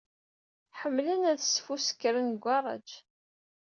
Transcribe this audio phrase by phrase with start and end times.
[0.79, 2.89] Ḥemmlen ad sfuskren deg ugaṛaj.